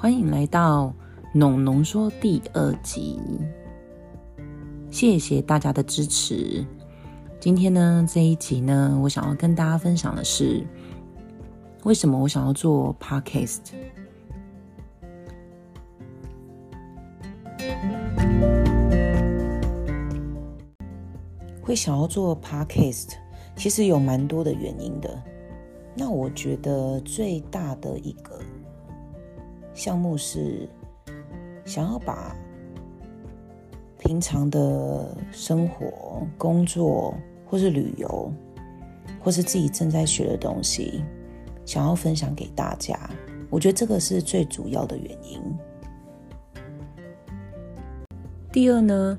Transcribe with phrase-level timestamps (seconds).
[0.00, 0.94] 欢迎来到
[1.34, 3.20] 农农说第二集，
[4.90, 6.64] 谢谢大家的支持。
[7.38, 10.66] 今天呢，这一集呢，我想要跟大家分享的是，
[11.84, 13.74] 为什么我想要做 podcast。
[21.60, 23.10] 会想要做 podcast，
[23.54, 25.22] 其实有蛮多的原因的。
[25.94, 28.40] 那我觉得最大的一个。
[29.80, 30.68] 项目是
[31.64, 32.36] 想要把
[33.98, 37.14] 平常的生活、工作，
[37.46, 38.30] 或是旅游，
[39.20, 41.02] 或是自己正在学的东西，
[41.64, 42.94] 想要分享给大家。
[43.48, 45.40] 我觉得这个是最主要的原因。
[48.52, 49.18] 第二呢，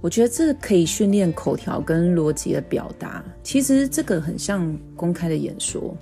[0.00, 3.24] 我觉得这可以训练口条跟逻辑的表达。
[3.42, 5.92] 其实这个很像公开的演说。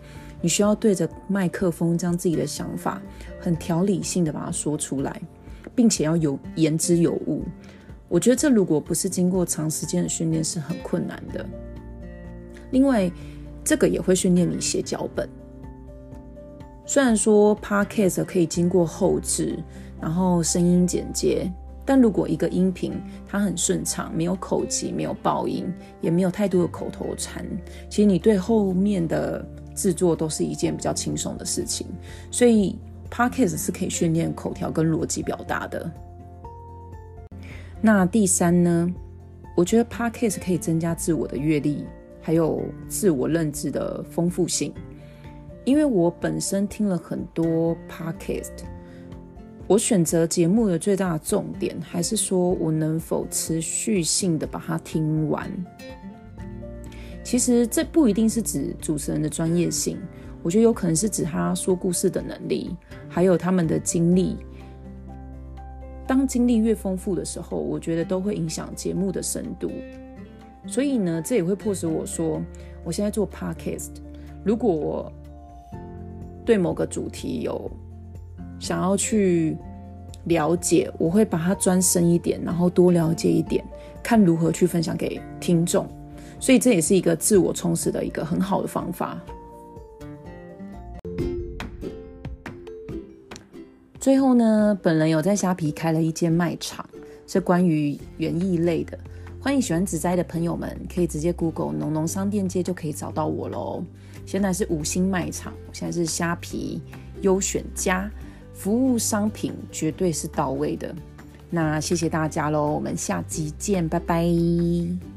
[0.43, 3.01] 你需要对着麦克风，将自己的想法
[3.41, 5.21] 很条理性的把它说出来，
[5.75, 7.43] 并且要有言之有物。
[8.09, 11.45] 我觉得这如果不是经过长时间的训练，是很困难的。
[12.71, 13.11] 另外，
[13.65, 15.29] 这个也会训练你写脚本。
[16.85, 19.59] 虽然说 podcast 可以经过后置，
[20.01, 21.51] 然后声音剪接，
[21.85, 22.93] 但如果一个音频
[23.27, 25.67] 它很顺畅，没有口疾，没有爆音，
[26.01, 27.45] 也没有太多的口头禅，
[27.91, 29.45] 其实你对后面的。
[29.77, 31.87] 制作都是一件比较轻松的事情，
[32.33, 32.77] 所以
[33.09, 35.89] podcast 是可以训练口条跟逻辑表达的。
[37.81, 38.93] 那第三呢？
[39.57, 41.85] 我觉得 podcast 可以增加自我的阅历，
[42.21, 44.73] 还有自我认知的丰富性。
[45.65, 48.53] 因为我本身听了很多 podcast，
[49.67, 55.51] 我选择节目的最大的重点还是说我能否持续性的把它听完。
[57.27, 59.99] 其实这不一定是指主持人的专业性，
[60.45, 62.71] 我觉得有可能是指他说故事的能力，
[63.09, 64.37] 还有他们的经历。
[66.07, 69.69] 当经历越丰富的时候，我觉得都会影响节目的深度。
[70.69, 72.41] 所以呢，这也会迫使我说，
[72.85, 73.91] 我现在做 podcast，
[74.45, 75.13] 如果我
[76.45, 77.69] 对某个主题有
[78.61, 79.59] 想要去
[80.27, 83.65] 了解，我会把它钻深一点，然后多了解一点，
[84.01, 85.89] 看如何去分享给听众。
[86.39, 89.19] 所以这也是一个自我充实的一个很好的方法。
[93.99, 96.89] 最后呢，本人有在虾皮开了一间卖场，
[97.27, 98.97] 是关于园艺类的。
[99.41, 103.83] 欢迎喜欢植栽的朋友们，可以直接 Google“ 农农商店街”就可以找到我喽。
[104.25, 106.81] 现在是五星卖场，现在是虾皮
[107.23, 108.11] 优选家，
[108.53, 110.95] 服务商品绝对是到位的。
[111.49, 115.16] 那谢谢大家喽，我们下集见，拜拜。